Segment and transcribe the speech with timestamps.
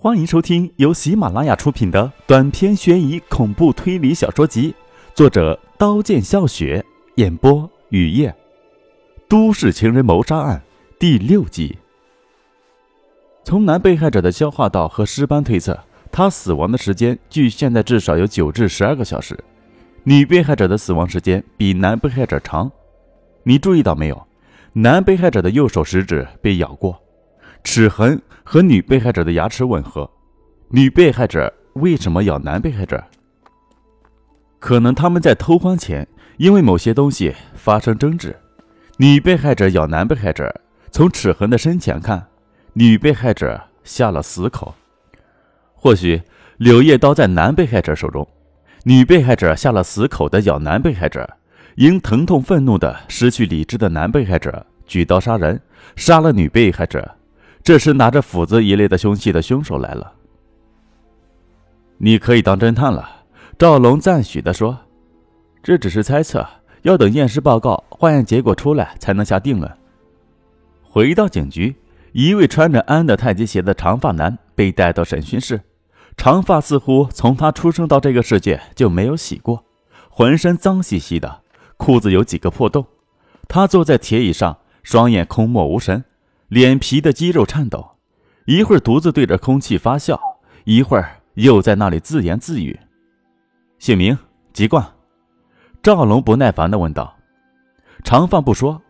[0.00, 4.72] 欢迎收听由喜马拉雅出品的短篇悬疑恐怖推理小说集，
[5.12, 6.84] 作者刀剑笑雪，
[7.16, 8.32] 演播雨夜，
[9.26, 10.62] 都市情人谋杀案
[11.00, 11.76] 第六集。
[13.42, 15.76] 从男被害者的消化道和尸斑推测，
[16.12, 19.36] 他死亡的时间距现在至少有九至十二个小时。
[20.04, 22.70] 女被害者的死亡时间比男被害者长。
[23.42, 24.28] 你注意到没有？
[24.74, 26.96] 男被害者的右手食指被咬过。
[27.64, 30.10] 齿痕和女被害者的牙齿吻合，
[30.68, 33.04] 女被害者为什么咬男被害者？
[34.58, 36.06] 可能他们在偷欢前
[36.38, 38.34] 因为某些东西发生争执，
[38.96, 40.62] 女被害者咬男被害者。
[40.90, 42.26] 从齿痕的深浅看，
[42.72, 44.74] 女被害者下了死口。
[45.74, 46.22] 或许
[46.56, 48.26] 柳叶刀在男被害者手中，
[48.84, 51.28] 女被害者下了死口的咬男被害者，
[51.76, 55.60] 因疼痛愤怒的失去理智的男被害者举刀杀人，
[55.94, 57.17] 杀了女被害者。
[57.62, 60.12] 这时，拿着斧子一类的凶器的凶手来了。
[61.98, 63.24] 你可以当侦探了，
[63.58, 64.78] 赵龙赞许的说
[65.62, 66.46] ：“这只是猜测，
[66.82, 69.70] 要等验尸报告、化验结果出来才能下定论。”
[70.82, 71.76] 回到警局，
[72.12, 75.60] 一位穿着安的太极鞋的长发男被带到审讯室。
[76.16, 79.64] 长发似乎从他出生到这个世界就没有洗过，
[80.08, 81.42] 浑身脏兮兮的，
[81.76, 82.86] 裤子有几个破洞。
[83.46, 86.04] 他坐在铁椅上，双眼空漠无神。
[86.48, 87.98] 脸皮的肌肉颤抖，
[88.46, 90.18] 一会儿独自对着空气发笑，
[90.64, 92.78] 一会儿又在那里自言自语。
[93.78, 94.16] 姓名：
[94.54, 94.94] 籍贯。
[95.82, 97.14] 赵龙不耐烦的问道
[98.02, 98.80] ：“长发不说，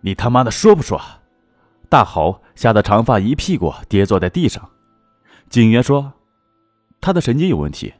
[0.00, 1.00] 你他妈的说不说？”
[1.88, 4.68] 大吼，吓得长发一屁股跌坐在地上。
[5.48, 6.14] 警员说
[7.00, 7.94] ：“他的神经有问题。”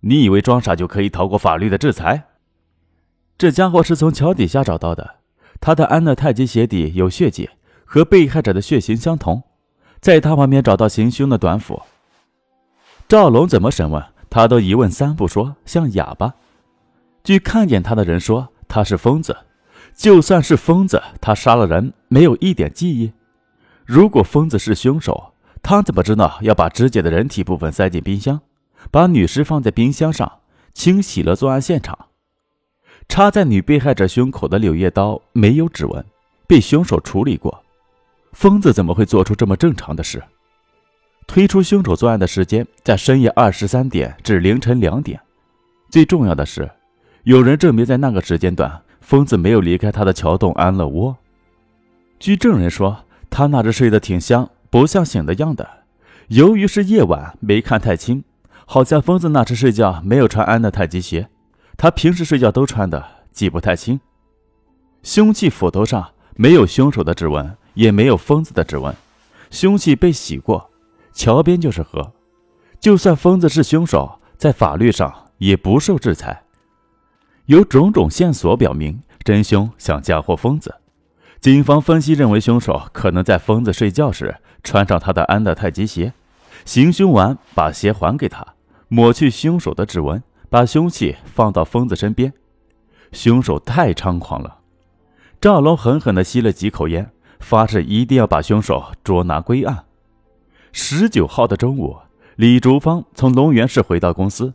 [0.00, 2.26] 你以为装傻就可以逃过法律的制裁？
[3.38, 5.23] 这家伙是从桥底下找到的。
[5.60, 7.50] 他的安乐太极鞋底有血迹，
[7.84, 9.42] 和被害者的血型相同。
[10.00, 11.82] 在他旁边找到行凶的短斧。
[13.08, 16.34] 赵龙怎么审问他都一问三不说，像哑巴。
[17.22, 19.36] 据看见他的人说，他是疯子。
[19.94, 23.12] 就算是疯子，他杀了人没有一点记忆。
[23.86, 28.40] 如果疯子是凶手，他怎么知道要把肢解的人体部分塞进冰箱，
[28.90, 30.40] 把女尸放在冰箱上，
[30.74, 31.96] 清洗了作案现场？
[33.08, 36.04] 插在女被害者胸口的柳叶刀没有指纹，
[36.46, 37.62] 被凶手处理过。
[38.32, 40.22] 疯子怎么会做出这么正常的事？
[41.26, 45.20] 推出凶手作案的时间在深夜二十三点至凌晨两点。
[45.88, 46.68] 最重要的是，
[47.22, 51.16] 有人证明在那个时间段，疯子没有离开他的桥洞安乐窝。
[52.18, 55.68] 据证人说，他那是睡得挺香，不像醒的样的。
[56.28, 58.24] 由于是夜晚，没看太清，
[58.66, 61.28] 好像疯子那次睡觉没有穿安的太极鞋。
[61.76, 64.00] 他平时睡觉都穿的，记不太清。
[65.02, 68.94] 凶器斧头上没有凶手的指纹，也没有疯子的指纹。
[69.50, 70.70] 凶器被洗过，
[71.12, 72.12] 桥边就是河。
[72.80, 76.42] 就算疯子是凶手，在法律上也不受制裁。
[77.46, 80.74] 有种种线索表明，真凶想嫁祸疯子。
[81.40, 86.14] 警方分析认为，凶手可能在疯子睡觉时穿上他的安的太极鞋，
[86.64, 88.54] 行凶完把鞋还给他，
[88.88, 90.22] 抹去凶手的指纹。
[90.54, 92.32] 把凶器放到疯子身边，
[93.10, 94.58] 凶手太猖狂了。
[95.40, 97.10] 赵龙狠狠地吸了几口烟，
[97.40, 99.86] 发誓一定要把凶手捉拿归案。
[100.70, 101.96] 十九号的中午，
[102.36, 104.54] 李竹芳从龙源市回到公司。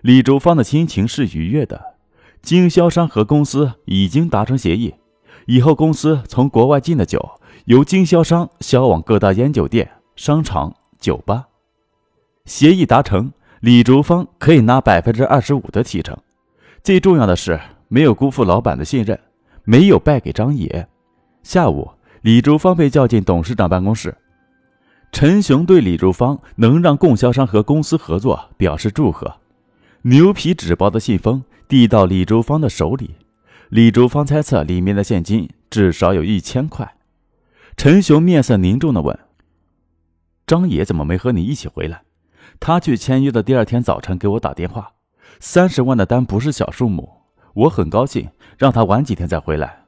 [0.00, 1.94] 李竹芳的心情是愉悦的，
[2.42, 4.96] 经销商和公司已经达成协议，
[5.46, 11.46] 以后公司从国外进的酒由经销商销往各大烟酒店、商场、酒吧。
[12.44, 13.30] 协议达成。
[13.60, 16.16] 李竹芳可以拿百分之二十五的提成，
[16.84, 17.58] 最重要的是
[17.88, 19.18] 没有辜负老板的信任，
[19.64, 20.86] 没有败给张野。
[21.42, 21.90] 下午，
[22.22, 24.16] 李竹芳被叫进董事长办公室，
[25.10, 29.36] 陈雄对李竹芳能让供销商和公司合作表示祝贺。
[30.02, 33.16] 牛皮纸包的信封递到李竹芳的手里，
[33.70, 36.94] 李竹芳猜测里面的现金至少有一千块。
[37.76, 39.18] 陈雄面色凝重地问
[40.46, 42.02] ：“张野怎么没和你一起回来？”
[42.60, 44.92] 他去签约的第二天早晨给我打电话，
[45.40, 47.08] 三十万的单不是小数目，
[47.54, 49.84] 我很高兴，让他晚几天再回来。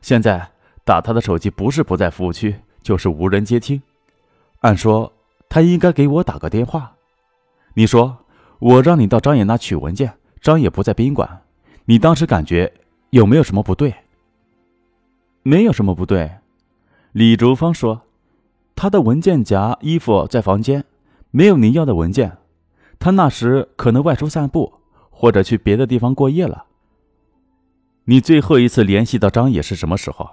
[0.00, 0.50] 现在
[0.84, 3.80] 打他的手机不是不在服务区，就是无人接听。
[4.60, 5.12] 按说
[5.48, 6.94] 他应该给我打个电话。
[7.74, 8.18] 你说
[8.58, 11.42] 我让你到张野那取文件，张野不在宾馆，
[11.84, 12.72] 你当时感觉
[13.10, 13.94] 有没有什么不对？
[15.42, 16.30] 没有什么不对。
[17.12, 18.02] 李竹芳说，
[18.76, 20.84] 他的文件夹、衣服在房间。
[21.32, 22.36] 没有您要的文件，
[22.98, 24.74] 他那时可能外出散步，
[25.10, 26.66] 或者去别的地方过夜了。
[28.04, 30.28] 你最后一次联系到张野是什么时候？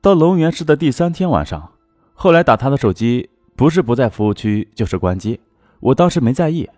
[0.00, 1.72] 到龙源市的第三天晚上，
[2.14, 5.40] 后来打他的手机，不是不在服务区，就是关机。
[5.80, 6.70] 我当时没在意。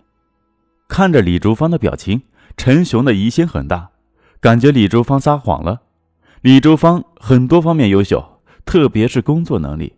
[0.89, 2.23] 看着李竹芳的表情，
[2.57, 3.91] 陈雄的疑心很大，
[4.41, 5.83] 感觉李竹芳撒谎了。
[6.41, 9.93] 李竹芳很多方面优秀，特别是工作能力。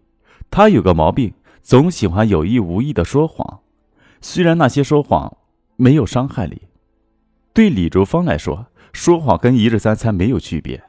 [0.50, 3.60] 他有个毛病，总喜欢有意无意的说谎，
[4.20, 5.36] 虽然那些说谎
[5.76, 6.62] 没有伤害你，
[7.52, 10.82] 对李竹芳来说，说谎跟一日三餐没有区别。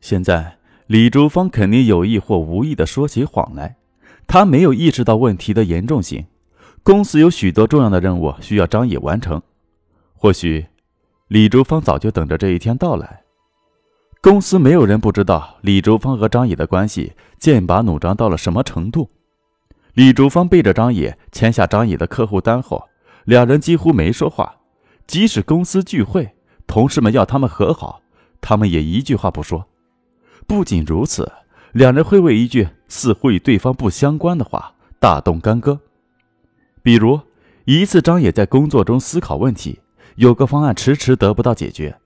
[0.00, 0.56] 现在。
[0.86, 3.76] 李竹芳肯定有意或无意的说起谎来，
[4.26, 6.26] 他没有意识到问题的严重性。
[6.82, 9.40] 公司有许多重要的任务需要张野完成，
[10.14, 10.66] 或许
[11.28, 13.22] 李竹芳早就等着这一天到来。
[14.20, 19.08] 公司没有人不知道李竹芳和张野的关系剑拔弩张到了什么程度。
[19.94, 22.88] 李竹芳背着张野签下张野的客户单后，
[23.24, 24.56] 两人几乎没说话。
[25.06, 28.00] 即使公司聚会，同事们要他们和好，
[28.40, 29.66] 他们也一句话不说。
[30.46, 31.30] 不仅如此，
[31.72, 35.80] 两人会为一句似乎与对方不相关的话大动干戈。
[36.82, 37.20] 比如，
[37.64, 39.80] 一次张野在工作中思考问题，
[40.14, 41.96] 有个方案迟迟得不到解决。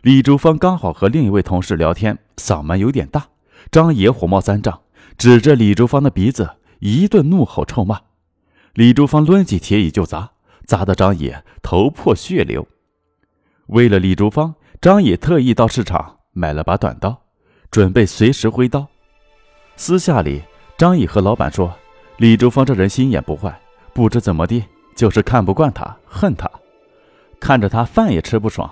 [0.00, 3.26] 李竹芳刚好和另一位同事聊天，嗓门有点大，
[3.70, 4.80] 张野火冒三丈，
[5.18, 6.50] 指着李竹芳的鼻子
[6.86, 7.98] 一顿怒吼臭骂。
[8.74, 10.32] 李竹芳抡起铁椅就砸，
[10.66, 12.68] 砸得张野头破血流。
[13.68, 17.22] 为了李竹芳，张野特意到市场买了把短刀。
[17.70, 18.86] 准备随时挥刀。
[19.76, 20.42] 私下里，
[20.76, 21.74] 张毅和老板说
[22.18, 23.58] ：“李竹芳这人心眼不坏，
[23.94, 24.62] 不知怎么地，
[24.94, 26.48] 就是看不惯他，恨他，
[27.40, 28.70] 看着他饭也吃不爽。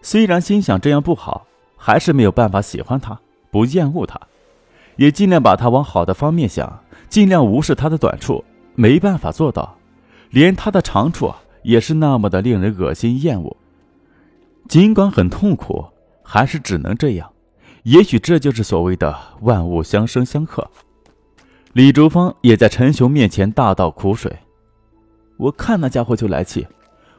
[0.00, 1.46] 虽然心想这样不好，
[1.76, 3.20] 还是没有办法喜欢他，
[3.50, 4.18] 不厌恶他，
[4.96, 8.44] 也尽量把他往好的方面想，尽量无视他的短处。
[8.74, 9.76] 没办法做到，
[10.30, 13.56] 连他的长处也是那么的令人恶心厌恶。
[14.68, 15.84] 尽管很痛苦，
[16.22, 17.30] 还是只能这样。”
[17.84, 20.68] 也许这就是所谓的万物相生相克。
[21.72, 24.36] 李竹芳也在陈雄面前大倒苦水。
[25.38, 26.66] 我看那家伙就来气，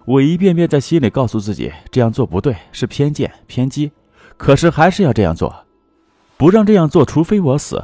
[0.05, 3.91] 我一遍遍在心里告诉自己这样做不对，是偏见偏激，
[4.37, 5.65] 可是还是要这样做，
[6.37, 7.83] 不让这样做，除非我死。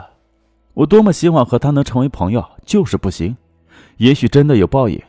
[0.75, 3.35] 我多么希望和他能成为朋友，就是不行。
[3.97, 5.01] 也许真的有报应，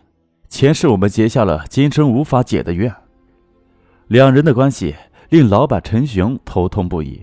[0.48, 2.94] 前世我们结下了今生无法解的怨。
[4.06, 4.94] 两人的关系
[5.28, 7.20] 令老板陈雄头痛不已。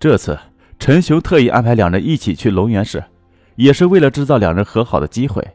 [0.00, 0.36] 这次，
[0.80, 3.04] 陈雄特意安排两人一起去龙源市，
[3.54, 5.46] 也是为了制造两人和好的机会。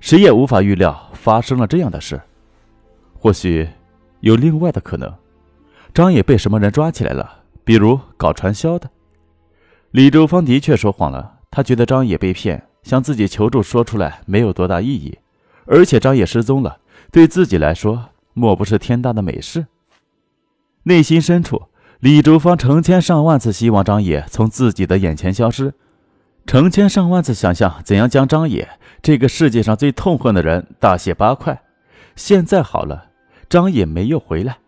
[0.00, 2.20] 谁也无法预料发生了这样的事。
[3.18, 3.68] 或许
[4.20, 5.12] 有另外的可能，
[5.92, 8.88] 张野被什么人抓起来了，比如搞传销的。
[9.90, 15.18] 李周芳的确说谎了，他觉得张野被骗，向自己求助，说出来没有多大意义。
[15.64, 16.80] 而且张野失踪了，
[17.10, 19.66] 对自己来说莫不是天大的美事？
[20.82, 21.62] 内心深处。
[22.00, 25.72] 李竹芳成千上万次希望张野从自己的眼前消失，
[26.44, 28.68] 成千上万次想象怎样将张野
[29.00, 31.62] 这个世界上最痛恨的人大卸八块。
[32.16, 33.12] 现在好了，
[33.48, 34.58] 张野没有回来。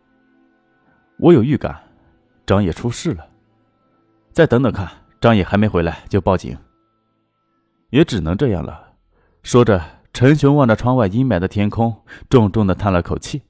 [1.18, 1.76] 我有预感，
[2.46, 3.26] 张野出事了。
[4.32, 4.88] 再等等看，
[5.20, 6.56] 张野还没回来就报警。
[7.90, 8.92] 也只能这样了。
[9.42, 9.82] 说着，
[10.12, 13.42] 陈雄望着窗外阴霾的天空，重重的叹了口气。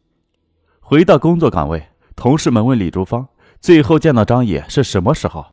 [0.80, 3.26] 回到工作岗位，同事们问李竹芳。
[3.60, 5.46] 最后见到张野是什么时候？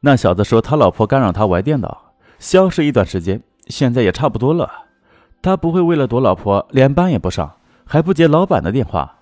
[0.00, 4.68] 那小子说他老婆干扰他玩电脑，消失一段时间，现在也差不多了。
[5.40, 7.54] 他不会为了躲老婆连班也不上，
[7.84, 9.18] 还不接老板的电话。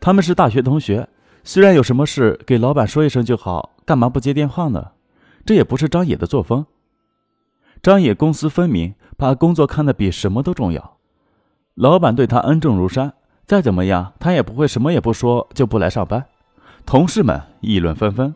[0.00, 1.08] 他们是大学同学，
[1.42, 4.92] 虽然有什么事给老板说一声就好，干嘛不接电话呢？
[5.44, 6.64] 这也不是张野的作风。
[7.88, 10.98] 张野公私分明，把工作看得比什么都重要。
[11.74, 13.14] 老板对他恩重如山，
[13.46, 16.26] 再怎么样他也不会什么也不说就不来上班。
[16.84, 18.34] 同事们议论纷纷。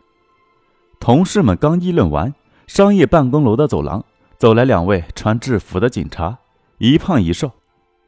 [0.99, 2.33] 同事们刚议论完，
[2.65, 4.03] 商业办公楼的走廊
[4.39, 6.39] 走来两位穿制服的警察，
[6.79, 7.51] 一胖一瘦。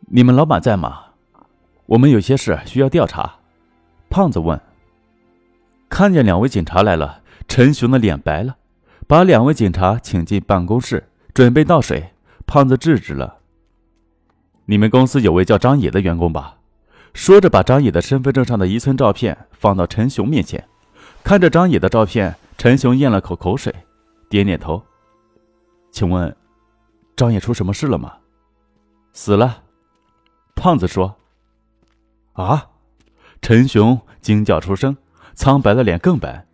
[0.08, 1.00] 你们老板在吗？
[1.86, 3.36] 我们有些事需要调查。
[4.10, 4.60] 胖子问。
[5.90, 8.56] 看见两位警察来了，陈雄的脸白了，
[9.06, 12.12] 把两位警察请进办公室，准备倒水。
[12.48, 13.40] 胖子制止了。
[14.66, 16.58] 你们公司有位叫张野的员工吧？
[17.14, 20.64] 说着，把张野的身份证上的一寸照片放到陈雄面前，
[21.24, 23.74] 看着张野的照片，陈雄咽了口口水，
[24.30, 24.84] 点点头。
[25.92, 26.36] 请问，
[27.16, 28.14] 张野出什么事了吗？
[29.12, 29.64] 死了。
[30.56, 31.16] 胖子说。
[32.34, 32.70] 啊！
[33.42, 34.96] 陈雄惊叫出声，
[35.34, 36.46] 苍白的脸更白。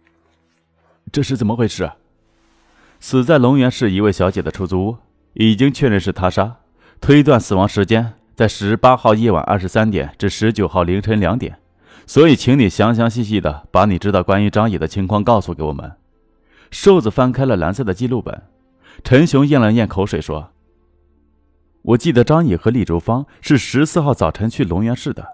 [1.12, 1.92] 这是怎么回事？
[3.02, 4.98] 死在龙源市一位小姐的出租屋，
[5.34, 6.58] 已经确认是他杀，
[7.02, 8.14] 推断死亡时间。
[8.36, 11.58] 在十八号夜晚二十三点至十九号凌晨两点，
[12.06, 15.92] 所以请你详详细细的把你知道关于张野的情况告诉给我们。
[16.70, 18.44] 瘦子翻开了蓝色的记录本，
[19.04, 20.52] 陈雄咽了咽口水说
[21.82, 25.28] ：“我记得张野和李竹芳是十四号早晨去龙源市的，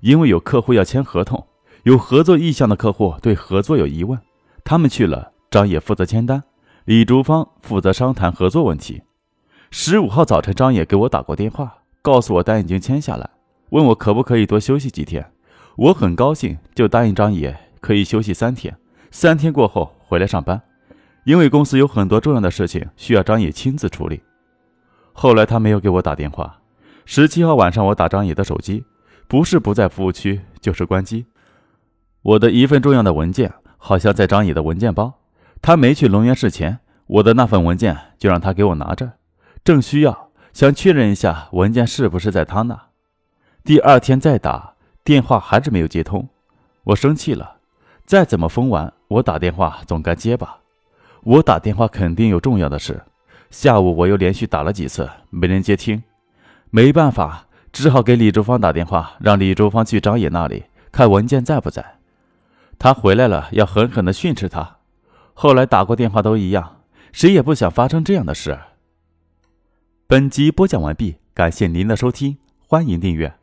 [0.00, 1.46] 因为有客户要签合同，
[1.84, 4.18] 有合作意向的客户对合作有疑问，
[4.64, 5.30] 他们去了。
[5.50, 6.42] 张野负责签单，
[6.84, 9.02] 李竹芳负责商谈合作问题。
[9.70, 11.72] 十五号早晨，张野给我打过电话，
[12.02, 13.30] 告诉我单已经签下来，
[13.70, 15.24] 问我可不可以多休息几天。
[15.76, 18.76] 我很高兴，就答应张野可以休息三天，
[19.12, 20.60] 三天过后回来上班。”
[21.22, 24.20] 因为公司有很多重要的事情需要张野亲自处理，
[25.12, 26.58] 后来他没有给我打电话。
[27.04, 28.84] 十七号晚上我打张野的手机，
[29.28, 31.24] 不是不在服务区，就是关机。
[32.22, 35.14] 我的一份重要的文件好像在张野的文件包，
[35.62, 39.12] 他没去龙源市前，我的那份文件就让他给我拿着，
[39.62, 42.88] 正需要想确认一下文件是不是在他那。
[43.64, 46.28] 第二天再打电话还是没有接通，
[46.82, 47.58] 我生气了。
[48.04, 50.58] 再怎么疯玩，我打电话总该接吧。
[51.22, 53.00] 我打电话肯定有重要的事，
[53.48, 56.02] 下午我又连续打了几次，没人接听，
[56.70, 61.98] 没办法，只好给李竹芳打电话，让李竹芳去张野那里看文件在不在。
[62.80, 64.78] 他回来了，要狠狠地训斥他。
[65.42, 68.56] 后来打过电话都一样，谁也不想发生这样的事。
[70.06, 73.41] 本集播讲完毕，感谢您的收听，欢迎订阅。